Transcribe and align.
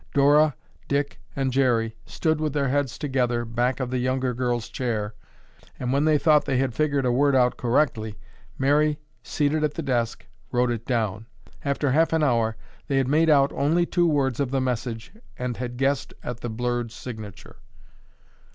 Dora, 0.15 0.55
Dick 0.87 1.19
and 1.35 1.53
Jerry 1.53 1.95
stood 2.07 2.41
with 2.41 2.53
their 2.53 2.69
heads 2.69 2.97
together 2.97 3.45
back 3.45 3.79
of 3.79 3.91
the 3.91 3.99
younger 3.99 4.33
girl's 4.33 4.67
chair, 4.67 5.13
and 5.79 5.93
when 5.93 6.05
they 6.05 6.17
thought 6.17 6.45
they 6.45 6.57
had 6.57 6.73
figured 6.73 7.05
a 7.05 7.11
word 7.11 7.35
out 7.35 7.55
correctly, 7.55 8.17
Mary, 8.57 8.97
seated 9.21 9.63
at 9.63 9.75
the 9.75 9.83
desk, 9.83 10.25
wrote 10.51 10.71
it 10.71 10.87
down. 10.87 11.27
After 11.63 11.91
half 11.91 12.13
an 12.13 12.23
hour, 12.23 12.57
they 12.87 12.97
had 12.97 13.07
made 13.07 13.29
out 13.29 13.53
only 13.53 13.85
two 13.85 14.07
words 14.07 14.39
of 14.39 14.49
the 14.49 14.59
message 14.59 15.11
and 15.37 15.57
had 15.57 15.77
guessed 15.77 16.15
at 16.23 16.39
the 16.39 16.49
blurred 16.49 16.91
signature. 16.91 17.57